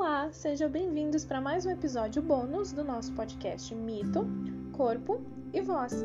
Olá, 0.00 0.30
sejam 0.30 0.70
bem-vindos 0.70 1.24
para 1.24 1.40
mais 1.40 1.66
um 1.66 1.70
episódio 1.70 2.22
bônus 2.22 2.70
do 2.70 2.84
nosso 2.84 3.12
podcast 3.14 3.74
Mito, 3.74 4.24
Corpo 4.72 5.20
e 5.52 5.60
Voz. 5.60 6.04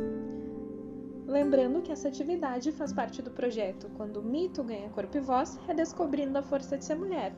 Lembrando 1.28 1.80
que 1.80 1.92
essa 1.92 2.08
atividade 2.08 2.71
faz 2.71 2.92
parte 2.92 3.21
do 3.21 3.29
projeto 3.29 3.88
Quando 3.96 4.18
o 4.18 4.24
Mito 4.24 4.64
Ganha 4.64 4.89
Corpo 4.89 5.16
e 5.16 5.20
Voz, 5.20 5.60
Redescobrindo 5.68 6.39
a 6.39 6.42
Força 6.42 6.75
de 6.75 6.84
Ser 6.84 6.96
Mulher, 6.96 7.36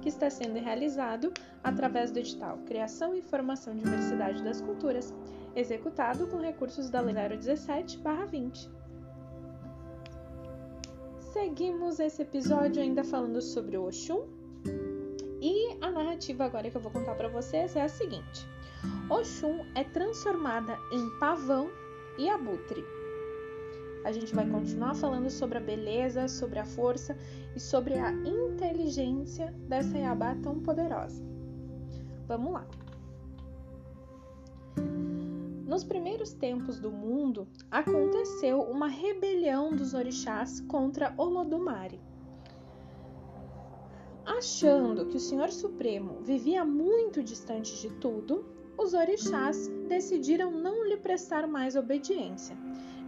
que 0.00 0.08
está 0.08 0.30
sendo 0.30 0.58
realizado 0.58 1.34
através 1.62 2.10
do 2.10 2.18
edital 2.18 2.56
Criação 2.64 3.14
e 3.14 3.20
Formação 3.20 3.74
de 3.74 3.84
Diversidade 3.84 4.42
das 4.42 4.62
Culturas, 4.62 5.12
executado 5.54 6.26
com 6.28 6.38
recursos 6.38 6.88
da 6.88 7.02
Lei 7.02 7.14
017-20. 7.14 8.70
Seguimos 11.18 12.00
esse 12.00 12.22
episódio 12.22 12.82
ainda 12.82 13.04
falando 13.04 13.42
sobre 13.42 13.76
o 13.76 13.86
Oxum, 13.86 14.39
a 15.80 15.90
narrativa 15.90 16.44
agora 16.44 16.70
que 16.70 16.76
eu 16.76 16.80
vou 16.80 16.92
contar 16.92 17.14
para 17.14 17.28
vocês 17.28 17.74
é 17.76 17.82
a 17.82 17.88
seguinte: 17.88 18.46
Oxum 19.08 19.64
é 19.74 19.84
transformada 19.84 20.78
em 20.92 21.18
pavão 21.18 21.70
e 22.18 22.28
abutre. 22.28 22.84
A 24.04 24.12
gente 24.12 24.34
vai 24.34 24.48
continuar 24.48 24.94
falando 24.94 25.28
sobre 25.28 25.58
a 25.58 25.60
beleza, 25.60 26.26
sobre 26.26 26.58
a 26.58 26.64
força 26.64 27.16
e 27.54 27.60
sobre 27.60 27.94
a 27.94 28.10
inteligência 28.12 29.52
dessa 29.68 29.98
Iabá 29.98 30.34
tão 30.42 30.60
poderosa. 30.60 31.22
Vamos 32.26 32.52
lá. 32.52 32.66
Nos 35.66 35.84
primeiros 35.84 36.32
tempos 36.32 36.80
do 36.80 36.90
mundo, 36.90 37.46
aconteceu 37.70 38.62
uma 38.62 38.88
rebelião 38.88 39.70
dos 39.70 39.94
orixás 39.94 40.60
contra 40.62 41.14
Olodumare 41.16 42.00
Achando 44.26 45.06
que 45.06 45.16
o 45.16 45.20
Senhor 45.20 45.50
Supremo 45.50 46.20
vivia 46.20 46.64
muito 46.64 47.22
distante 47.22 47.80
de 47.80 47.90
tudo, 47.96 48.44
os 48.76 48.94
orixás 48.94 49.68
decidiram 49.88 50.50
não 50.50 50.84
lhe 50.84 50.96
prestar 50.96 51.46
mais 51.46 51.76
obediência, 51.76 52.56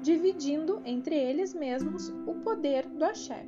dividindo 0.03 0.81
entre 0.85 1.15
eles 1.17 1.55
mesmos 1.55 2.09
o 2.27 2.35
poder 2.43 2.87
do 2.87 3.05
axé, 3.05 3.47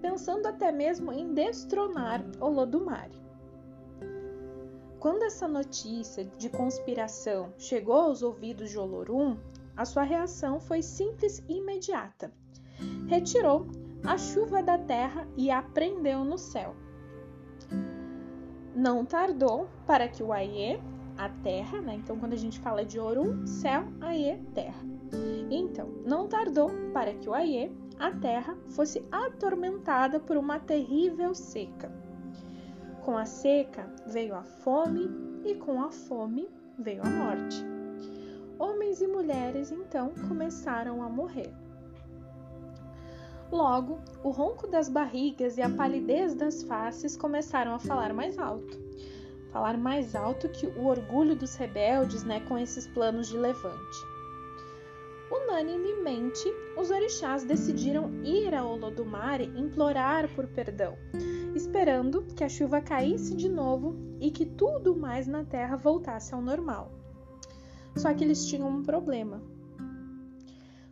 pensando 0.00 0.46
até 0.46 0.72
mesmo 0.72 1.12
em 1.12 1.32
destronar 1.32 2.24
Olodumare. 2.40 3.24
Quando 4.98 5.22
essa 5.22 5.46
notícia 5.46 6.24
de 6.24 6.48
conspiração 6.48 7.52
chegou 7.58 7.96
aos 7.96 8.22
ouvidos 8.22 8.70
de 8.70 8.78
Olorum, 8.78 9.36
a 9.76 9.84
sua 9.84 10.02
reação 10.02 10.58
foi 10.58 10.82
simples 10.82 11.42
e 11.48 11.58
imediata. 11.58 12.32
Retirou 13.06 13.66
a 14.04 14.18
chuva 14.18 14.62
da 14.62 14.78
terra 14.78 15.28
e 15.36 15.50
a 15.50 15.62
prendeu 15.62 16.24
no 16.24 16.38
céu 16.38 16.74
não 18.76 19.06
tardou 19.06 19.66
para 19.86 20.06
que 20.06 20.22
o 20.22 20.34
Aie, 20.34 20.78
a 21.16 21.30
terra, 21.30 21.80
né? 21.80 21.94
Então, 21.94 22.18
quando 22.18 22.34
a 22.34 22.36
gente 22.36 22.60
fala 22.60 22.84
de 22.84 23.00
Orum, 23.00 23.46
céu, 23.46 23.84
Aie, 24.02 24.38
terra. 24.54 24.84
Então, 25.50 25.88
não 26.04 26.28
tardou 26.28 26.70
para 26.92 27.14
que 27.14 27.26
o 27.26 27.32
Aie, 27.32 27.74
a 27.98 28.10
terra, 28.10 28.54
fosse 28.68 29.02
atormentada 29.10 30.20
por 30.20 30.36
uma 30.36 30.58
terrível 30.58 31.34
seca. 31.34 31.90
Com 33.02 33.16
a 33.16 33.24
seca 33.24 33.90
veio 34.06 34.34
a 34.34 34.42
fome 34.42 35.08
e 35.42 35.54
com 35.54 35.82
a 35.82 35.90
fome 35.90 36.46
veio 36.78 37.00
a 37.02 37.08
morte. 37.08 37.64
Homens 38.58 39.00
e 39.00 39.06
mulheres 39.06 39.72
então 39.72 40.12
começaram 40.28 41.02
a 41.02 41.08
morrer. 41.08 41.50
Logo, 43.50 44.00
o 44.24 44.30
ronco 44.30 44.66
das 44.66 44.88
barrigas 44.88 45.56
e 45.56 45.62
a 45.62 45.70
palidez 45.70 46.34
das 46.34 46.62
faces 46.64 47.16
começaram 47.16 47.74
a 47.74 47.78
falar 47.78 48.12
mais 48.12 48.38
alto. 48.38 48.78
Falar 49.52 49.78
mais 49.78 50.14
alto 50.14 50.48
que 50.48 50.66
o 50.66 50.86
orgulho 50.86 51.36
dos 51.36 51.54
rebeldes, 51.54 52.24
né, 52.24 52.40
com 52.40 52.58
esses 52.58 52.86
planos 52.88 53.28
de 53.28 53.36
levante. 53.36 54.16
Unanimemente, 55.30 56.52
os 56.76 56.90
orixás 56.90 57.44
decidiram 57.44 58.10
ir 58.24 58.54
a 58.54 58.64
Olodumare 58.64 59.44
implorar 59.56 60.28
por 60.34 60.46
perdão, 60.48 60.96
esperando 61.54 62.22
que 62.36 62.44
a 62.44 62.48
chuva 62.48 62.80
caísse 62.80 63.34
de 63.34 63.48
novo 63.48 63.96
e 64.20 64.30
que 64.30 64.44
tudo 64.44 64.94
mais 64.94 65.26
na 65.26 65.44
terra 65.44 65.76
voltasse 65.76 66.34
ao 66.34 66.42
normal. 66.42 66.92
Só 67.96 68.12
que 68.12 68.22
eles 68.22 68.46
tinham 68.46 68.68
um 68.68 68.82
problema. 68.82 69.40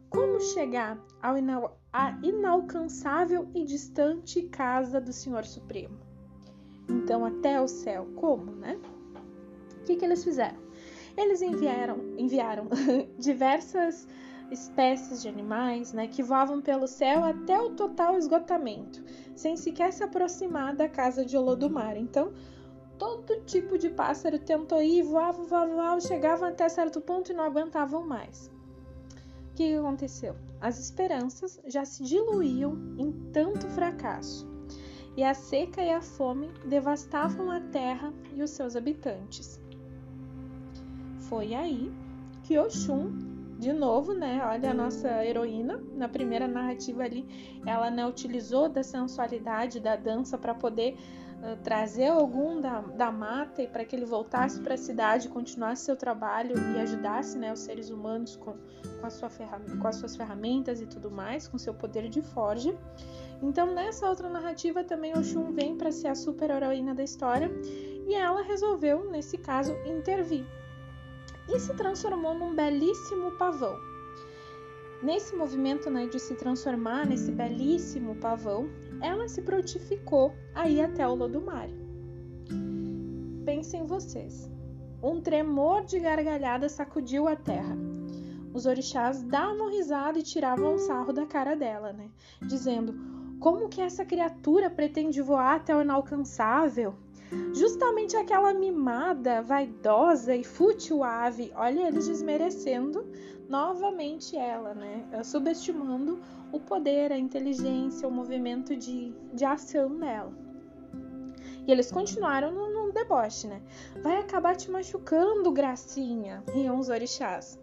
Como 0.08 0.40
chegar 0.40 0.98
ao 1.20 1.36
à 1.94 2.18
inalcançável 2.24 3.48
e 3.54 3.64
distante 3.64 4.42
casa 4.42 5.00
do 5.00 5.12
Senhor 5.12 5.44
Supremo. 5.44 5.96
Então, 6.88 7.24
até 7.24 7.60
o 7.60 7.68
céu, 7.68 8.08
como, 8.16 8.50
né? 8.50 8.76
O 9.80 9.84
que, 9.84 9.94
que 9.94 10.04
eles 10.04 10.24
fizeram? 10.24 10.58
Eles 11.16 11.40
enviaram, 11.40 11.98
enviaram 12.18 12.68
diversas 13.16 14.08
espécies 14.50 15.22
de 15.22 15.28
animais 15.28 15.92
né, 15.92 16.08
que 16.08 16.20
voavam 16.20 16.60
pelo 16.60 16.88
céu 16.88 17.22
até 17.22 17.60
o 17.60 17.70
total 17.70 18.18
esgotamento, 18.18 19.00
sem 19.36 19.56
sequer 19.56 19.92
se 19.92 20.02
aproximar 20.02 20.74
da 20.74 20.88
casa 20.88 21.24
de 21.24 21.36
Olodumare. 21.36 22.00
Então, 22.00 22.32
todo 22.98 23.40
tipo 23.46 23.78
de 23.78 23.88
pássaro 23.88 24.40
tentou 24.40 24.82
ir, 24.82 25.02
voava, 25.02 25.44
voava, 25.44 26.00
voava, 26.00 26.48
até 26.48 26.68
certo 26.68 27.00
ponto 27.00 27.30
e 27.30 27.34
não 27.34 27.44
aguentavam 27.44 28.04
mais. 28.04 28.50
O 29.52 29.54
que 29.54 29.76
aconteceu? 29.76 30.34
As 30.60 30.78
esperanças 30.78 31.60
já 31.66 31.84
se 31.84 32.02
diluíam 32.04 32.76
em 32.98 33.12
tanto 33.32 33.66
fracasso, 33.68 34.48
e 35.16 35.22
a 35.22 35.34
seca 35.34 35.82
e 35.82 35.90
a 35.90 36.00
fome 36.00 36.50
devastavam 36.66 37.50
a 37.50 37.60
terra 37.60 38.12
e 38.34 38.42
os 38.42 38.50
seus 38.50 38.74
habitantes. 38.74 39.60
Foi 41.28 41.54
aí 41.54 41.92
que 42.42 42.58
Oxum, 42.58 43.12
de 43.58 43.72
novo, 43.72 44.12
né? 44.12 44.42
Olha 44.44 44.72
a 44.72 44.74
nossa 44.74 45.24
heroína, 45.24 45.82
na 45.94 46.08
primeira 46.08 46.46
narrativa 46.46 47.04
ali, 47.04 47.26
ela 47.64 47.90
né, 47.90 48.06
utilizou 48.06 48.68
da 48.68 48.82
sensualidade 48.82 49.80
da 49.80 49.96
dança 49.96 50.36
para 50.36 50.54
poder 50.54 50.96
trazer 51.62 52.08
algum 52.08 52.60
da, 52.60 52.80
da 52.80 53.12
mata 53.12 53.62
e 53.62 53.66
para 53.66 53.84
que 53.84 53.94
ele 53.94 54.04
voltasse 54.04 54.60
para 54.60 54.74
a 54.74 54.78
cidade, 54.78 55.28
continuasse 55.28 55.84
seu 55.84 55.96
trabalho 55.96 56.54
e 56.74 56.80
ajudasse 56.80 57.36
né, 57.36 57.52
os 57.52 57.60
seres 57.60 57.90
humanos 57.90 58.36
com, 58.36 58.54
com, 59.00 59.10
sua 59.10 59.28
com 59.80 59.88
as 59.88 59.96
suas 59.96 60.16
ferramentas 60.16 60.80
e 60.80 60.86
tudo 60.86 61.10
mais, 61.10 61.46
com 61.46 61.58
seu 61.58 61.74
poder 61.74 62.08
de 62.08 62.22
forja. 62.22 62.74
Então, 63.42 63.74
nessa 63.74 64.08
outra 64.08 64.28
narrativa, 64.28 64.82
também 64.82 65.12
Oxum 65.12 65.52
vem 65.52 65.76
para 65.76 65.92
ser 65.92 66.08
a 66.08 66.14
super-heroína 66.14 66.94
da 66.94 67.02
história 67.02 67.50
e 68.06 68.14
ela 68.14 68.42
resolveu, 68.42 69.10
nesse 69.10 69.36
caso, 69.36 69.74
intervir 69.84 70.46
e 71.48 71.58
se 71.60 71.74
transformou 71.74 72.34
num 72.34 72.54
belíssimo 72.54 73.32
pavão. 73.32 73.76
Nesse 75.02 75.36
movimento 75.36 75.90
né, 75.90 76.06
de 76.06 76.18
se 76.18 76.34
transformar 76.34 77.06
nesse 77.06 77.30
belíssimo 77.30 78.14
pavão, 78.16 78.70
ela 79.04 79.28
se 79.28 79.42
prontificou 79.42 80.34
a 80.54 80.66
ir 80.66 80.80
até 80.80 81.06
o 81.06 81.14
Lodumário. 81.14 81.76
Pensem 83.44 83.86
vocês. 83.86 84.50
Um 85.02 85.20
tremor 85.20 85.84
de 85.84 86.00
gargalhada 86.00 86.70
sacudiu 86.70 87.28
a 87.28 87.36
terra. 87.36 87.76
Os 88.54 88.64
orixás 88.64 89.22
davam 89.22 89.68
risada 89.68 90.18
e 90.18 90.22
tiravam 90.22 90.76
um 90.76 90.78
sarro 90.78 91.12
da 91.12 91.26
cara 91.26 91.54
dela, 91.54 91.92
né? 91.92 92.08
Dizendo: 92.40 92.94
Como 93.38 93.68
que 93.68 93.82
essa 93.82 94.06
criatura 94.06 94.70
pretende 94.70 95.20
voar 95.20 95.56
até 95.56 95.76
o 95.76 95.82
inalcançável? 95.82 96.94
Justamente 97.52 98.16
aquela 98.16 98.52
mimada, 98.52 99.42
vaidosa 99.42 100.34
e 100.34 100.44
fútil 100.44 101.02
ave, 101.02 101.52
olha 101.54 101.88
eles 101.88 102.06
desmerecendo 102.06 103.06
novamente 103.48 104.36
ela, 104.36 104.74
né? 104.74 105.06
Subestimando 105.22 106.20
o 106.52 106.60
poder, 106.60 107.12
a 107.12 107.18
inteligência, 107.18 108.06
o 108.06 108.10
movimento 108.10 108.76
de, 108.76 109.12
de 109.32 109.44
ação 109.44 109.96
dela. 109.96 110.32
E 111.66 111.72
eles 111.72 111.90
continuaram 111.90 112.52
no, 112.52 112.70
no 112.70 112.92
deboche, 112.92 113.46
né? 113.46 113.62
Vai 114.02 114.18
acabar 114.18 114.54
te 114.54 114.70
machucando, 114.70 115.50
gracinha, 115.50 116.42
riam 116.52 116.78
os 116.78 116.88
orixás. 116.88 117.58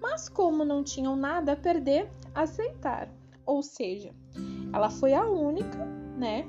Mas 0.00 0.28
como 0.28 0.64
não 0.64 0.84
tinham 0.84 1.16
nada 1.16 1.52
a 1.52 1.56
perder, 1.56 2.08
aceitaram. 2.34 3.12
Ou 3.44 3.62
seja, 3.62 4.12
ela 4.72 4.90
foi 4.90 5.12
a 5.14 5.24
única, 5.24 5.84
né, 6.16 6.46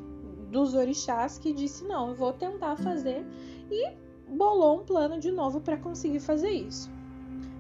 dos 0.52 0.74
orixás 0.74 1.38
que 1.38 1.54
disse: 1.54 1.86
"Não, 1.86 2.10
eu 2.10 2.16
vou 2.16 2.34
tentar 2.34 2.76
fazer" 2.78 3.26
e 3.72 3.92
bolou 4.28 4.82
um 4.82 4.86
plano 4.86 5.20
de 5.20 5.32
novo 5.32 5.62
para 5.62 5.78
conseguir 5.78 6.20
fazer 6.20 6.52
isso. 6.52 6.90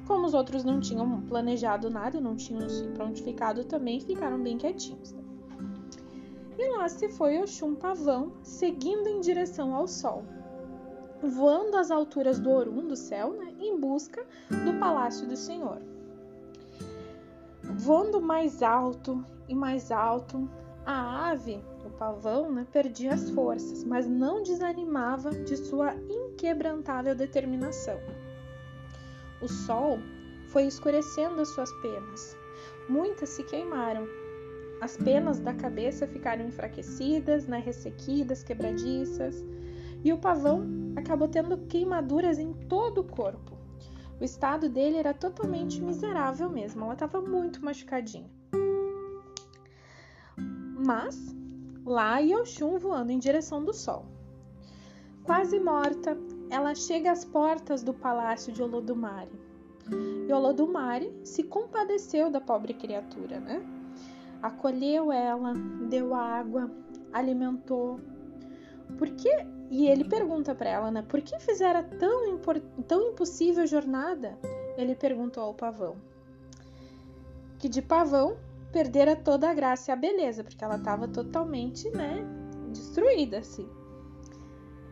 Como 0.05 0.25
os 0.25 0.33
outros 0.33 0.63
não 0.63 0.79
tinham 0.79 1.21
planejado 1.21 1.89
nada, 1.89 2.19
não 2.19 2.35
tinham 2.35 2.67
se 2.69 2.87
prontificado 2.89 3.63
também, 3.65 3.99
ficaram 3.99 4.41
bem 4.41 4.57
quietinhos. 4.57 5.11
Né? 5.11 5.23
E 6.57 6.69
lá 6.69 6.87
se 6.89 7.09
foi 7.09 7.37
Oxum 7.39 7.75
Pavão, 7.75 8.31
seguindo 8.41 9.07
em 9.07 9.19
direção 9.19 9.75
ao 9.75 9.87
sol, 9.87 10.23
voando 11.21 11.77
às 11.77 11.91
alturas 11.91 12.39
do 12.39 12.49
Orum, 12.49 12.87
do 12.87 12.95
céu, 12.95 13.33
né, 13.33 13.53
em 13.59 13.79
busca 13.79 14.25
do 14.49 14.79
palácio 14.79 15.27
do 15.27 15.35
Senhor. 15.35 15.79
Voando 17.63 18.21
mais 18.21 18.63
alto 18.63 19.23
e 19.47 19.53
mais 19.53 19.91
alto, 19.91 20.49
a 20.85 21.29
ave, 21.29 21.61
pavão 21.97 22.51
né, 22.51 22.65
perdia 22.71 23.13
as 23.13 23.29
forças, 23.31 23.83
mas 23.83 24.07
não 24.07 24.43
desanimava 24.43 25.31
de 25.31 25.57
sua 25.57 25.93
inquebrantável 26.09 27.15
determinação. 27.15 27.99
O 29.41 29.47
sol 29.47 29.99
foi 30.47 30.65
escurecendo 30.65 31.41
as 31.41 31.49
suas 31.49 31.71
penas. 31.81 32.37
Muitas 32.87 33.29
se 33.29 33.43
queimaram. 33.43 34.07
As 34.81 34.95
penas 34.95 35.39
da 35.39 35.53
cabeça 35.53 36.07
ficaram 36.07 36.45
enfraquecidas, 36.45 37.47
né, 37.47 37.59
ressequidas, 37.59 38.43
quebradiças, 38.43 39.43
e 40.03 40.13
o 40.13 40.17
pavão 40.17 40.67
acabou 40.95 41.27
tendo 41.27 41.57
queimaduras 41.67 42.37
em 42.37 42.53
todo 42.53 43.01
o 43.01 43.03
corpo. 43.03 43.57
O 44.19 44.23
estado 44.23 44.69
dele 44.69 44.97
era 44.97 45.13
totalmente 45.13 45.81
miserável 45.81 46.49
mesmo, 46.49 46.83
ela 46.83 46.93
estava 46.93 47.21
muito 47.21 47.63
machucadinha. 47.63 48.29
Mas 50.85 51.36
lá 51.87 52.21
ia 52.21 52.39
Oxum 52.39 52.77
voando 52.77 53.11
em 53.11 53.19
direção 53.19 53.63
do 53.63 53.73
sol. 53.73 54.05
Quase 55.23 55.59
morta, 55.59 56.17
ela 56.49 56.75
chega 56.75 57.11
às 57.11 57.25
portas 57.25 57.81
do 57.81 57.93
palácio 57.93 58.51
de 58.51 58.61
Olodumare. 58.61 59.31
E 60.27 60.33
Olodumare 60.33 61.13
se 61.23 61.43
compadeceu 61.43 62.29
da 62.29 62.41
pobre 62.41 62.73
criatura, 62.73 63.39
né? 63.39 63.65
Acolheu 64.41 65.11
ela, 65.11 65.53
deu 65.89 66.13
água, 66.13 66.69
alimentou. 67.11 67.99
Por 68.97 69.09
que? 69.09 69.29
E 69.69 69.87
ele 69.87 70.03
pergunta 70.03 70.55
para 70.55 70.69
ela, 70.69 70.91
né? 70.91 71.01
Por 71.01 71.21
que 71.21 71.39
fizera 71.39 71.83
tão, 71.83 72.39
tão 72.87 73.01
impossível 73.09 73.65
jornada? 73.65 74.37
Ele 74.77 74.95
perguntou 74.95 75.43
ao 75.43 75.53
pavão. 75.53 75.97
Que 77.59 77.67
de 77.67 77.81
pavão 77.81 78.37
perdera 78.77 79.15
toda 79.15 79.49
a 79.49 79.55
graça 79.55 79.89
e 79.89 79.91
a 79.91 79.95
beleza, 79.95 80.43
porque 80.43 80.63
ela 80.63 80.75
estava 80.75 81.07
totalmente, 81.07 81.89
né, 81.89 82.23
destruída 82.71 83.39
assim. 83.39 83.67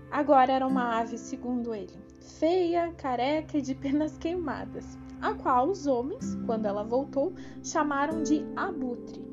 Agora 0.10 0.52
era 0.52 0.66
uma 0.66 1.00
ave, 1.00 1.20
segundo 1.20 1.72
ele, 1.72 1.94
feia, 2.40 2.92
careca 2.94 3.60
e 3.60 3.62
de 3.62 3.76
penas 3.78 4.18
queimadas, 4.18 4.98
a 5.22 5.36
qual 5.36 5.70
os 5.70 5.86
homens, 5.86 6.36
quando 6.48 6.66
ela 6.66 6.84
voltou, 6.84 7.36
chamaram 7.64 8.24
de 8.24 8.44
abutre. 8.56 9.24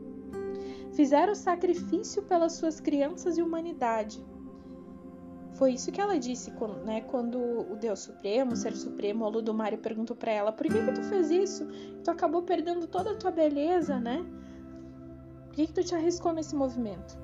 Fizeram 0.93 1.34
sacrifício 1.34 2.22
pelas 2.22 2.52
suas 2.52 2.78
crianças 2.78 3.38
e 3.38 3.43
humanidade. 3.43 4.22
Foi 5.54 5.72
isso 5.72 5.90
que 5.90 6.00
ela 6.00 6.19
disse 6.19 6.52
né, 6.84 7.00
quando 7.00 7.38
o 7.38 7.76
Deus 7.76 8.00
Supremo, 8.00 8.52
o 8.52 8.56
Ser 8.56 8.76
Supremo, 8.76 9.25
Olodumare, 9.25 9.78
perguntou 9.78 10.14
para 10.14 10.31
ela: 10.31 10.52
por 10.52 10.66
que, 10.66 10.84
que 10.84 10.93
tu 10.93 11.02
fez 11.04 11.31
isso? 11.31 11.66
Tu 12.04 12.10
acabou 12.10 12.43
perdendo 12.43 12.87
toda 12.87 13.12
a 13.12 13.16
tua 13.16 13.31
beleza, 13.31 13.99
né? 13.99 14.22
Por 15.52 15.56
que, 15.56 15.66
que 15.66 15.75
tu 15.75 15.84
te 15.84 15.94
arriscou 15.94 16.32
nesse 16.32 16.56
movimento? 16.56 17.14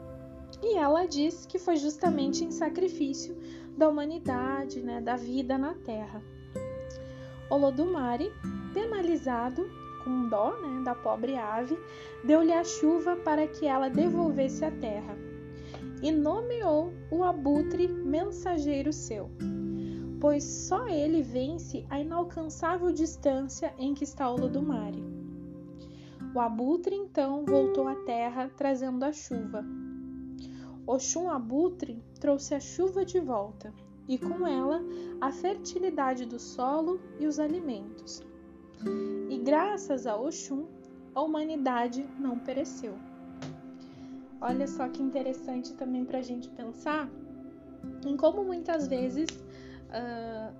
E 0.62 0.76
ela 0.76 1.06
diz 1.06 1.46
que 1.46 1.58
foi 1.58 1.78
justamente 1.78 2.44
em 2.44 2.50
sacrifício 2.50 3.34
da 3.74 3.88
humanidade, 3.88 4.82
né, 4.82 5.00
da 5.00 5.16
vida 5.16 5.56
na 5.56 5.72
Terra. 5.72 6.22
Olodumare, 7.48 8.30
penalizado 8.74 9.66
com 10.04 10.28
dó 10.28 10.60
né, 10.60 10.84
da 10.84 10.94
pobre 10.94 11.38
ave, 11.38 11.78
deu-lhe 12.22 12.52
a 12.52 12.62
chuva 12.64 13.16
para 13.16 13.46
que 13.46 13.64
ela 13.64 13.88
devolvesse 13.88 14.62
a 14.62 14.70
terra 14.70 15.16
e 16.02 16.12
nomeou 16.12 16.92
o 17.10 17.24
abutre 17.24 17.88
mensageiro 17.88 18.92
seu, 18.92 19.30
pois 20.20 20.44
só 20.44 20.86
ele 20.86 21.22
vence 21.22 21.86
a 21.88 21.98
inalcançável 21.98 22.92
distância 22.92 23.72
em 23.78 23.94
que 23.94 24.04
está 24.04 24.30
Olodumare. 24.30 25.17
O 26.38 26.40
abutre 26.40 26.94
então 26.94 27.44
voltou 27.44 27.88
à 27.88 27.96
terra 27.96 28.48
trazendo 28.56 29.02
a 29.02 29.10
chuva. 29.12 29.64
Oxum 30.86 31.28
Abutre 31.28 32.00
trouxe 32.20 32.54
a 32.54 32.60
chuva 32.60 33.04
de 33.04 33.18
volta 33.18 33.74
e 34.06 34.16
com 34.16 34.46
ela 34.46 34.80
a 35.20 35.32
fertilidade 35.32 36.24
do 36.24 36.38
solo 36.38 37.00
e 37.18 37.26
os 37.26 37.40
alimentos. 37.40 38.22
E 39.28 39.36
graças 39.38 40.06
a 40.06 40.16
Oxum, 40.16 40.68
a 41.12 41.22
humanidade 41.22 42.08
não 42.20 42.38
pereceu. 42.38 42.94
Olha 44.40 44.68
só 44.68 44.88
que 44.88 45.02
interessante 45.02 45.74
também 45.74 46.04
para 46.04 46.20
a 46.20 46.22
gente 46.22 46.48
pensar 46.50 47.10
em 48.06 48.16
como 48.16 48.44
muitas 48.44 48.86
vezes, 48.86 49.28
uh, 49.90 50.54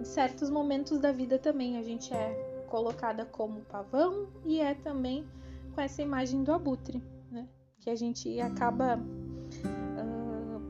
em 0.00 0.04
certos 0.04 0.50
momentos 0.50 0.98
da 0.98 1.12
vida 1.12 1.38
também, 1.38 1.76
a 1.76 1.84
gente 1.84 2.12
é 2.12 2.53
colocada 2.64 3.24
como 3.24 3.60
pavão 3.62 4.28
e 4.44 4.60
é 4.60 4.74
também 4.74 5.26
com 5.74 5.80
essa 5.80 6.02
imagem 6.02 6.42
do 6.42 6.52
abutre, 6.52 7.02
né? 7.30 7.48
Que 7.80 7.90
a 7.90 7.96
gente 7.96 8.40
acaba 8.40 8.96
uh, 8.96 10.60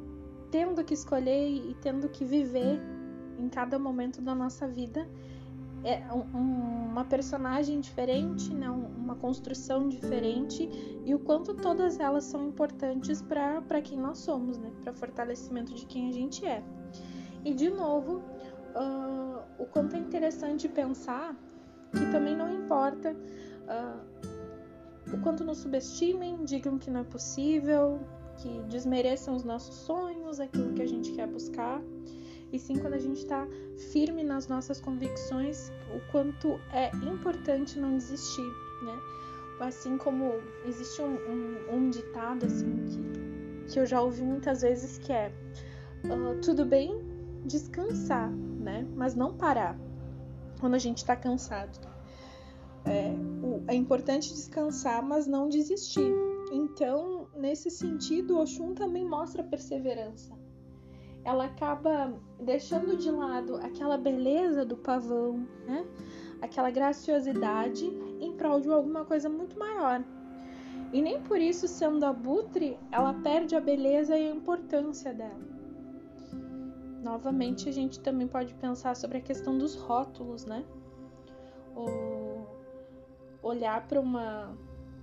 tendo 0.51 0.83
que 0.85 0.95
escolher 0.95 1.49
e 1.49 1.75
tendo 1.81 2.09
que 2.09 2.25
viver 2.25 2.81
em 3.39 3.49
cada 3.49 3.79
momento 3.79 4.21
da 4.21 4.35
nossa 4.35 4.67
vida 4.67 5.07
é 5.85 6.03
um, 6.13 6.91
uma 6.91 7.05
personagem 7.05 7.79
diferente, 7.79 8.53
né? 8.55 8.71
uma 8.71 9.15
construção 9.17 9.87
diferente 9.87 10.69
e 11.05 11.15
o 11.15 11.19
quanto 11.19 11.55
todas 11.55 12.01
elas 12.01 12.25
são 12.25 12.49
importantes 12.49 13.21
para 13.21 13.83
quem 13.83 13.99
nós 13.99 14.19
somos, 14.19 14.57
né? 14.57 14.73
para 14.83 14.95
fortalecimento 14.95 15.75
de 15.75 15.85
quem 15.85 16.09
a 16.09 16.13
gente 16.13 16.47
é. 16.47 16.65
E 17.45 17.53
de 17.53 17.69
novo, 17.69 18.23
uh, 18.75 19.43
o 19.59 19.67
quanto 19.67 19.95
é 19.95 19.99
interessante 19.99 20.67
pensar 20.69 21.37
que 21.99 22.11
também 22.11 22.37
não 22.37 22.53
importa 22.53 23.13
uh, 23.13 25.15
o 25.15 25.21
quanto 25.23 25.45
nos 25.45 25.59
subestimem, 25.59 26.45
digam 26.45 26.79
que 26.79 26.91
não 26.91 27.01
é 27.01 27.05
possível, 27.05 28.01
que 28.39 28.63
desmereçam 28.69 29.35
os 29.35 29.45
nossos 29.45 29.77
sonhos, 29.77 30.41
aquilo 30.41 30.75
que 30.75 30.83
a 30.83 30.87
gente 30.87 31.13
quer 31.13 31.27
buscar 31.27 31.81
e 32.55 32.59
sim 32.59 32.79
quando 32.79 32.95
a 32.95 32.99
gente 32.99 33.19
está 33.19 33.49
firme 33.93 34.23
nas 34.23 34.47
nossas 34.47 34.81
convicções, 34.81 35.73
o 35.93 36.13
quanto 36.13 36.61
é 36.73 36.89
importante 37.05 37.81
não 37.81 37.97
desistir, 37.97 38.47
né? 38.83 38.97
Assim 39.59 39.99
como 39.99 40.35
existe 40.65 41.03
um, 41.03 41.17
um, 41.17 41.77
um 41.77 41.91
ditado 41.91 42.47
assim 42.47 42.85
que, 42.87 43.73
que 43.73 43.81
eu 43.81 43.85
já 43.85 44.01
ouvi 44.01 44.23
muitas 44.23 44.63
vezes 44.63 44.99
que 44.99 45.13
é 45.13 45.33
uh, 46.05 46.41
tudo 46.41 46.65
bem 46.65 47.03
descansar, 47.45 48.31
né? 48.31 48.87
Mas 48.95 49.17
não 49.17 49.35
parar 49.35 49.77
quando 50.65 50.77
a 50.77 50.79
gente 50.79 50.97
está 50.97 51.15
cansado. 51.15 51.79
É, 52.87 53.15
é 53.69 53.75
importante 53.75 54.33
descansar, 54.33 55.05
mas 55.05 55.27
não 55.27 55.47
desistir. 55.47 56.11
Então, 56.51 57.29
nesse 57.37 57.71
sentido, 57.71 58.39
Oxum 58.39 58.73
também 58.73 59.05
mostra 59.05 59.43
perseverança 59.43 60.33
ela 61.23 61.47
acaba 61.47 62.13
deixando 62.39 62.99
de 62.99 63.11
lado 63.11 63.57
aquela 63.57 63.97
beleza 63.97 64.63
do 64.63 64.77
pavão, 64.77 65.49
né? 65.67 65.87
Aquela 66.43 66.71
graciosidade 66.71 67.87
em 68.21 68.37
prol 68.37 68.61
de 68.61 68.69
alguma 68.69 69.07
coisa 69.07 69.27
muito 69.31 69.59
maior. 69.59 70.05
E 70.93 71.01
nem 71.01 71.23
por 71.23 71.41
isso, 71.41 71.67
sendo 71.67 72.05
abutre, 72.05 72.79
ela 72.93 73.15
perde 73.15 73.57
a 73.57 73.61
beleza 73.61 74.15
e 74.19 74.29
a 74.29 74.35
importância 74.35 75.15
dela. 75.15 75.54
Novamente, 77.05 77.69
a 77.69 77.73
gente 77.73 78.01
também 78.01 78.27
pode 78.27 78.55
pensar 78.55 78.97
sobre 78.97 79.19
a 79.19 79.21
questão 79.21 79.59
dos 79.59 79.77
rótulos, 79.77 80.47
né? 80.47 80.65
Ou 81.75 82.49
olhar 83.43 83.87
para 83.87 84.01
uma 84.01 84.57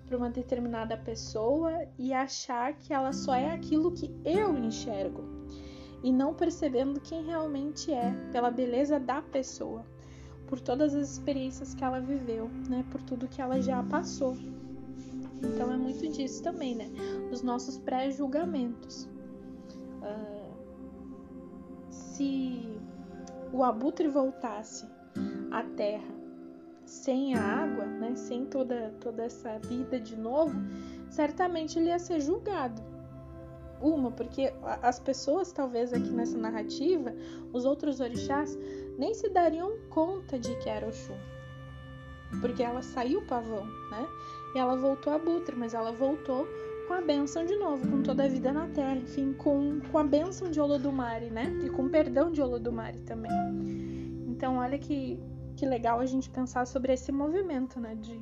para 0.08 0.18
uma 0.18 0.30
determinada 0.30 0.98
pessoa 0.98 1.88
e 1.98 2.12
achar 2.12 2.74
que 2.74 2.92
ela 2.92 3.14
só 3.14 3.34
é 3.34 3.54
aquilo 3.54 3.94
que 3.94 4.14
eu 4.26 4.58
enxergo 4.58 5.24
e 6.04 6.12
não 6.12 6.34
percebendo 6.34 7.00
quem 7.00 7.24
realmente 7.24 7.94
é, 7.94 8.12
pela 8.30 8.52
beleza 8.52 9.00
da 9.00 9.22
pessoa, 9.22 9.86
por 10.48 10.60
todas 10.60 10.94
as 10.94 11.12
experiências 11.12 11.74
que 11.74 11.82
ela 11.82 12.02
viveu, 12.02 12.50
né, 12.68 12.84
por 12.92 13.02
tudo 13.04 13.28
que 13.28 13.42
ela 13.42 13.62
já 13.62 13.82
passou. 13.84 14.36
Então 15.42 15.72
é 15.72 15.78
muito 15.78 16.06
disso 16.10 16.44
também, 16.44 16.76
né, 16.76 16.90
os 17.32 17.42
nossos 17.42 17.78
pré-julgamentos. 17.78 19.08
Se 22.22 22.78
o 23.52 23.64
abutre 23.64 24.08
voltasse 24.08 24.86
à 25.50 25.64
terra 25.64 26.22
sem 26.86 27.36
a 27.36 27.42
água, 27.42 27.86
né, 27.86 28.16
sem 28.16 28.46
toda, 28.46 28.94
toda 29.00 29.24
essa 29.24 29.58
vida 29.60 30.00
de 30.00 30.16
novo, 30.16 30.56
certamente 31.10 31.80
ele 31.80 31.88
ia 31.88 32.00
ser 32.00 32.20
julgado 32.20 32.82
uma, 33.82 34.12
porque 34.12 34.54
as 34.84 35.00
pessoas, 35.00 35.52
talvez 35.52 35.92
aqui 35.92 36.12
nessa 36.12 36.38
narrativa, 36.38 37.16
os 37.52 37.66
outros 37.66 38.00
orixás, 38.00 38.56
nem 39.00 39.12
se 39.16 39.28
dariam 39.30 39.72
conta 39.90 40.38
de 40.38 40.56
que 40.60 40.70
era 40.70 40.88
Oxum. 40.88 41.18
Porque 42.40 42.62
ela 42.62 42.84
saiu 42.84 43.26
pavão, 43.26 43.66
né? 43.66 44.08
E 44.54 44.60
ela 44.60 44.76
voltou 44.76 45.12
a 45.12 45.18
Butre, 45.18 45.56
mas 45.56 45.74
ela 45.74 45.92
voltou 45.92 46.48
com 46.88 46.94
a 46.94 47.02
benção 47.02 47.46
de 47.46 47.56
novo, 47.56 47.88
com 47.90 48.04
toda 48.04 48.24
a 48.24 48.28
vida 48.28 48.52
na 48.52 48.68
terra, 48.68 48.96
enfim, 48.96 49.34
com, 49.34 49.80
com 49.92 49.98
a 49.98 50.04
benção 50.04 50.50
de 50.50 50.60
Olodumare, 50.60 51.30
né? 51.30 51.46
E 51.64 51.70
com 51.70 51.84
o 51.84 51.90
perdão 51.90 52.32
de 52.32 52.42
Olodumare 52.42 53.00
também. 53.02 53.32
Então, 54.28 54.58
olha 54.58 54.78
que, 54.78 55.20
que 55.56 55.66
legal 55.66 56.00
a 56.00 56.06
gente 56.06 56.30
pensar 56.30 56.66
sobre 56.66 56.94
esse 56.94 57.12
movimento, 57.12 57.80
né? 57.80 57.96
De, 57.96 58.20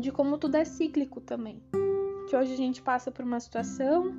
de 0.00 0.12
como 0.12 0.38
tudo 0.38 0.56
é 0.56 0.64
cíclico 0.64 1.20
também. 1.20 1.62
que 2.28 2.36
hoje 2.36 2.52
a 2.52 2.56
gente 2.56 2.82
passa 2.82 3.10
por 3.10 3.24
uma 3.24 3.40
situação 3.40 4.14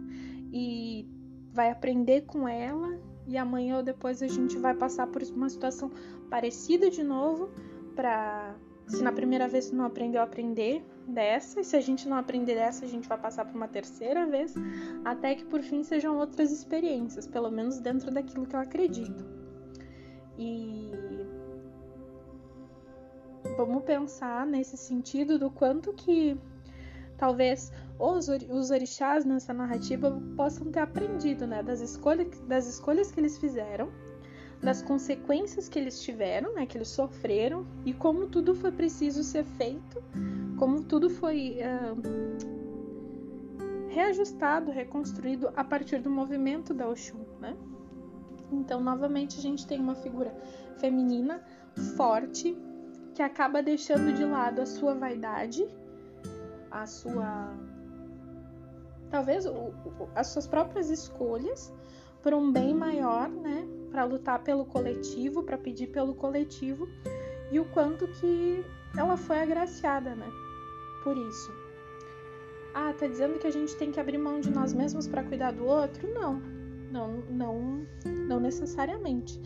e 0.51 1.07
vai 1.53 1.71
aprender 1.71 2.21
com 2.21 2.47
ela 2.47 2.99
e 3.27 3.37
amanhã 3.37 3.77
ou 3.77 3.83
depois 3.83 4.23
a 4.23 4.27
gente 4.27 4.57
vai 4.57 4.73
passar 4.73 5.07
por 5.07 5.21
uma 5.35 5.49
situação 5.49 5.91
parecida 6.29 6.89
de 6.89 7.03
novo 7.03 7.49
para 7.95 8.55
se 8.89 9.03
na 9.03 9.11
primeira 9.11 9.47
vez 9.47 9.71
não 9.71 9.85
aprendeu 9.85 10.19
a 10.19 10.23
aprender 10.23 10.83
dessa, 11.07 11.61
e 11.61 11.63
se 11.63 11.75
a 11.75 11.81
gente 11.81 12.07
não 12.09 12.17
aprender 12.17 12.55
dessa, 12.55 12.85
a 12.85 12.87
gente 12.87 13.07
vai 13.07 13.17
passar 13.17 13.45
por 13.45 13.55
uma 13.55 13.67
terceira 13.67 14.25
vez, 14.25 14.53
até 15.05 15.35
que 15.35 15.45
por 15.45 15.61
fim 15.61 15.83
sejam 15.83 16.17
outras 16.17 16.51
experiências, 16.51 17.27
pelo 17.27 17.51
menos 17.51 17.79
dentro 17.79 18.11
daquilo 18.11 18.45
que 18.45 18.55
eu 18.55 18.59
acredito. 18.59 19.25
E 20.37 20.91
vamos 23.57 23.83
pensar 23.83 24.45
nesse 24.45 24.75
sentido 24.75 25.37
do 25.37 25.51
quanto 25.51 25.93
que 25.93 26.37
talvez 27.17 27.71
os, 27.99 28.27
os 28.27 28.71
orixás 28.71 29.25
nessa 29.25 29.53
narrativa 29.53 30.19
possam 30.35 30.71
ter 30.71 30.79
aprendido 30.79 31.45
né, 31.45 31.61
das, 31.61 31.81
escolhas, 31.81 32.39
das 32.47 32.65
escolhas 32.67 33.11
que 33.11 33.19
eles 33.19 33.37
fizeram, 33.37 33.91
das 34.61 34.81
consequências 34.81 35.69
que 35.69 35.79
eles 35.79 36.01
tiveram, 36.01 36.53
né, 36.53 36.65
que 36.65 36.77
eles 36.77 36.89
sofreram 36.89 37.65
e 37.85 37.93
como 37.93 38.27
tudo 38.27 38.53
foi 38.53 38.71
preciso 38.71 39.23
ser 39.23 39.45
feito, 39.45 40.03
como 40.57 40.83
tudo 40.83 41.09
foi 41.09 41.59
uh, 41.59 42.49
reajustado, 43.89 44.71
reconstruído 44.71 45.49
a 45.55 45.63
partir 45.63 46.01
do 46.01 46.09
movimento 46.09 46.73
da 46.73 46.89
Oxum. 46.89 47.25
Né? 47.39 47.55
Então, 48.51 48.81
novamente, 48.81 49.39
a 49.39 49.41
gente 49.41 49.65
tem 49.65 49.79
uma 49.79 49.95
figura 49.95 50.35
feminina 50.77 51.41
forte 51.95 52.57
que 53.15 53.21
acaba 53.21 53.63
deixando 53.63 54.13
de 54.13 54.25
lado 54.25 54.61
a 54.61 54.65
sua 54.65 54.93
vaidade, 54.93 55.65
a 56.69 56.85
sua. 56.85 57.53
talvez 59.09 59.45
o, 59.45 59.73
as 60.15 60.27
suas 60.27 60.47
próprias 60.47 60.89
escolhas 60.89 61.73
por 62.21 62.33
um 62.33 62.51
bem 62.51 62.73
maior, 62.73 63.29
né? 63.29 63.78
Para 63.91 64.03
lutar 64.03 64.43
pelo 64.43 64.65
coletivo, 64.65 65.43
para 65.43 65.57
pedir 65.57 65.87
pelo 65.87 66.13
coletivo 66.13 66.87
e 67.51 67.59
o 67.59 67.65
quanto 67.65 68.07
que 68.07 68.63
ela 68.97 69.17
foi 69.17 69.39
agraciada, 69.39 70.15
né? 70.15 70.29
Por 71.03 71.17
isso. 71.17 71.51
Ah, 72.73 72.93
tá 72.93 73.07
dizendo 73.07 73.39
que 73.39 73.47
a 73.47 73.51
gente 73.51 73.75
tem 73.75 73.91
que 73.91 73.99
abrir 73.99 74.17
mão 74.17 74.39
de 74.39 74.51
nós 74.51 74.73
mesmos 74.73 75.07
para 75.07 75.23
cuidar 75.23 75.51
do 75.51 75.65
outro? 75.65 76.07
Não, 76.13 76.39
não, 76.91 77.21
não, 77.29 77.87
não 78.27 78.39
necessariamente. 78.39 79.41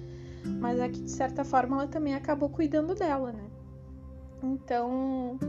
Mas 0.60 0.80
aqui 0.80 1.02
de 1.02 1.12
certa 1.12 1.44
forma 1.44 1.78
ela 1.78 1.88
também 1.88 2.16
acabou 2.16 2.50
cuidando 2.50 2.94
dela, 2.94 3.32
né? 3.32 3.50
Então, 4.44 5.40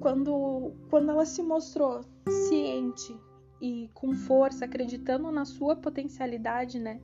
quando, 0.00 0.72
quando 0.90 1.10
ela 1.10 1.24
se 1.24 1.42
mostrou 1.42 2.00
ciente 2.28 3.16
e 3.60 3.88
com 3.94 4.12
força, 4.12 4.64
acreditando 4.64 5.30
na 5.30 5.44
sua 5.44 5.76
potencialidade, 5.76 6.78
né? 6.78 7.00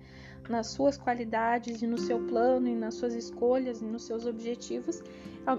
Nas 0.49 0.69
suas 0.69 0.97
qualidades 0.97 1.83
e 1.83 1.87
no 1.87 1.99
seu 1.99 2.19
plano 2.27 2.69
e 2.69 2.75
nas 2.75 2.95
suas 2.95 3.15
escolhas 3.15 3.81
e 3.81 3.85
nos 3.85 4.05
seus 4.05 4.27
objetivos, 4.27 5.03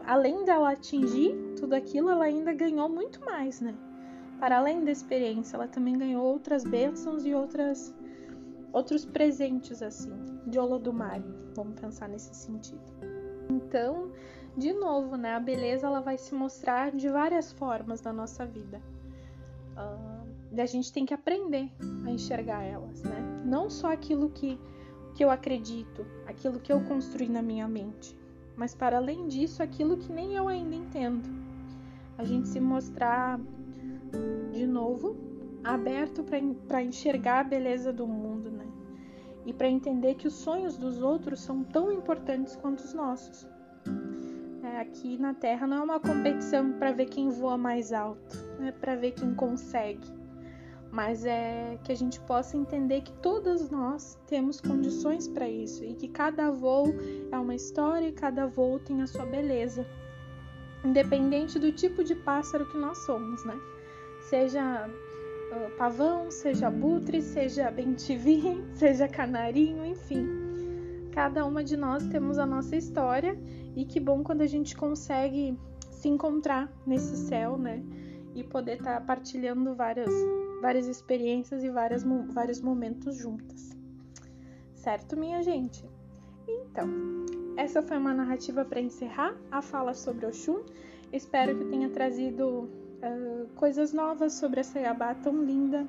além 0.06 0.44
dela 0.46 0.72
atingir 0.72 1.36
tudo 1.60 1.74
aquilo, 1.74 2.10
ela 2.10 2.26
ainda 2.26 2.54
ganhou 2.54 2.88
muito 2.90 3.24
mais, 3.24 3.62
né? 3.62 3.76
Para 4.40 4.58
além 4.58 4.84
da 4.84 4.92
experiência, 4.92 5.56
ela 5.56 5.68
também 5.68 5.98
ganhou 5.98 6.24
outras 6.24 6.64
bênçãos 6.64 7.26
e 7.26 7.34
outras 7.34 7.94
outros 8.74 9.06
presentes 9.06 9.82
assim, 9.82 10.12
de 10.46 10.60
Olodumare. 10.60 11.24
Vamos 11.56 11.80
pensar 11.80 12.10
nesse 12.10 12.36
sentido. 12.36 12.84
Então, 13.50 14.12
de 14.58 14.74
novo, 14.74 15.16
né? 15.16 15.34
A 15.34 15.40
beleza 15.40 15.88
ela 15.88 16.02
vai 16.02 16.18
se 16.18 16.36
mostrar 16.36 16.92
de 16.92 17.08
várias 17.10 17.54
formas 17.54 18.02
na 18.02 18.12
nossa 18.12 18.46
vida. 18.46 18.82
Uh, 19.78 20.28
e 20.52 20.62
a 20.62 20.66
gente 20.66 20.92
tem 20.92 21.06
que 21.06 21.14
aprender 21.14 21.70
a 22.06 22.12
enxergar 22.12 22.64
elas, 22.64 23.04
né? 23.04 23.44
Não 23.46 23.70
só 23.70 23.92
aquilo 23.92 24.30
que, 24.30 24.60
que 25.16 25.24
eu 25.24 25.32
acredito, 25.32 26.06
aquilo 26.28 26.60
que 26.60 26.72
eu 26.72 26.82
construí 26.82 27.28
na 27.28 27.42
minha 27.42 27.68
mente, 27.68 28.16
mas 28.56 28.76
para 28.76 28.98
além 28.98 29.28
disso, 29.28 29.64
aquilo 29.64 29.98
que 29.98 30.12
nem 30.12 30.36
eu 30.36 30.48
ainda 30.48 30.76
entendo. 30.76 31.28
A 32.18 32.24
gente 32.24 32.48
se 32.48 32.60
mostrar 32.60 33.40
de 34.52 34.68
novo 34.68 35.16
aberto 35.64 36.24
para 36.68 36.84
enxergar 36.84 37.40
a 37.40 37.44
beleza 37.44 37.92
do 37.92 38.06
mundo, 38.06 38.52
né? 38.52 38.68
E 39.46 39.52
para 39.52 39.68
entender 39.68 40.16
que 40.16 40.28
os 40.28 40.34
sonhos 40.34 40.78
dos 40.78 41.02
outros 41.02 41.40
são 41.40 41.64
tão 41.64 41.92
importantes 41.92 42.56
quanto 42.56 42.82
os 42.82 42.94
nossos 42.94 43.48
aqui 44.86 45.18
na 45.18 45.34
Terra 45.34 45.68
não 45.68 45.78
é 45.78 45.82
uma 45.82 46.00
competição 46.00 46.74
para 46.74 46.92
ver 46.92 47.06
quem 47.08 47.30
voa 47.30 47.58
mais 47.58 47.92
alto, 47.92 48.38
é 48.62 48.72
para 48.72 48.96
ver 48.96 49.12
quem 49.12 49.34
consegue, 49.34 50.08
mas 50.96 51.26
é 51.26 51.78
que 51.84 51.92
a 51.92 51.96
gente 51.96 52.22
possa 52.22 52.56
entender 52.56 53.02
que 53.02 53.12
todas 53.12 53.70
nós 53.70 54.18
temos 54.28 54.62
condições 54.62 55.28
para 55.28 55.48
isso 55.50 55.84
e 55.84 55.94
que 55.94 56.08
cada 56.08 56.50
voo 56.50 56.88
é 57.30 57.38
uma 57.38 57.54
história 57.54 58.08
e 58.08 58.14
cada 58.14 58.48
voo 58.48 58.80
tem 58.80 59.02
a 59.02 59.08
sua 59.08 59.26
beleza, 59.26 59.86
independente 60.86 61.60
do 61.60 61.70
tipo 61.74 62.02
de 62.02 62.16
pássaro 62.16 62.66
que 62.70 62.78
nós 62.78 63.00
somos, 63.00 63.44
né? 63.44 63.60
Seja 64.30 64.88
uh, 64.88 65.78
pavão, 65.78 66.32
seja 66.32 66.68
abutre, 66.68 67.22
seja 67.22 67.70
bentivi, 67.70 68.64
seja 68.74 69.06
canarinho, 69.06 69.86
enfim. 69.86 70.26
Cada 71.12 71.46
uma 71.46 71.62
de 71.62 71.76
nós 71.76 72.08
temos 72.08 72.38
a 72.38 72.46
nossa 72.46 72.74
história 72.74 73.38
e 73.76 73.84
que 73.84 74.00
bom 74.00 74.24
quando 74.24 74.44
a 74.44 74.48
gente 74.48 74.78
consegue 74.78 75.60
se 75.92 76.08
encontrar 76.08 76.72
nesse 76.88 77.18
céu, 77.18 77.58
né? 77.58 77.84
E 78.34 78.46
poder 78.46 78.78
estar 78.78 79.00
tá 79.00 79.02
partilhando 79.02 79.76
várias, 79.76 80.14
várias 80.66 80.88
experiências 80.88 81.64
e 81.64 81.70
várias, 81.70 82.04
vários 82.34 82.60
momentos 82.60 83.16
juntas. 83.16 83.70
Certo, 84.74 85.16
minha 85.16 85.44
gente? 85.44 85.88
Então, 86.48 86.90
essa 87.56 87.84
foi 87.84 87.98
uma 87.98 88.16
narrativa 88.16 88.66
para 88.66 88.82
encerrar 88.82 89.36
a 89.52 89.62
fala 89.62 89.94
sobre 89.94 90.26
Oxum. 90.26 90.64
Espero 91.14 91.56
que 91.56 91.66
tenha 91.66 91.90
trazido 91.92 92.48
uh, 92.48 93.48
coisas 93.56 93.94
novas 93.94 94.34
sobre 94.34 94.62
essa 94.62 94.80
Yabá 94.80 95.14
tão 95.14 95.44
linda 95.44 95.86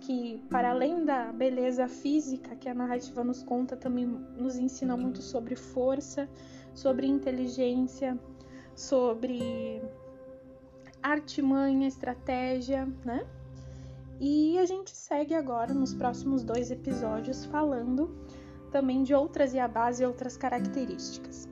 que, 0.00 0.42
para 0.48 0.70
além 0.70 1.04
da 1.04 1.30
beleza 1.30 1.86
física 1.86 2.56
que 2.56 2.66
a 2.66 2.74
narrativa 2.74 3.22
nos 3.22 3.42
conta, 3.42 3.76
também 3.76 4.06
nos 4.06 4.56
ensina 4.56 4.96
muito 4.96 5.20
sobre 5.20 5.54
força, 5.54 6.26
sobre 6.72 7.06
inteligência, 7.06 8.18
sobre 8.74 9.82
artimanha, 11.02 11.86
estratégia, 11.86 12.86
né? 13.04 13.26
E 14.20 14.58
a 14.58 14.66
gente 14.66 14.90
segue 14.90 15.34
agora 15.34 15.72
nos 15.72 15.94
próximos 15.94 16.42
dois 16.42 16.70
episódios 16.70 17.44
falando 17.44 18.10
também 18.70 19.02
de 19.02 19.14
outras 19.14 19.54
iabás 19.54 20.00
e 20.00 20.04
outras 20.04 20.36
características. 20.36 21.48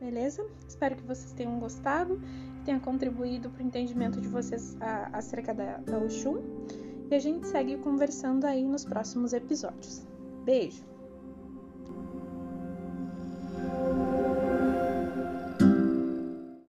Beleza? 0.00 0.46
Espero 0.68 0.96
que 0.96 1.02
vocês 1.02 1.32
tenham 1.32 1.58
gostado, 1.58 2.20
tenha 2.64 2.78
contribuído 2.78 3.50
para 3.50 3.62
o 3.62 3.66
entendimento 3.66 4.20
de 4.20 4.28
vocês 4.28 4.76
acerca 5.12 5.52
da, 5.52 5.78
da 5.78 5.98
Oxum. 5.98 6.42
E 7.10 7.14
a 7.14 7.18
gente 7.18 7.46
segue 7.46 7.76
conversando 7.78 8.44
aí 8.44 8.66
nos 8.66 8.84
próximos 8.84 9.32
episódios. 9.32 10.06
Beijo! 10.44 10.95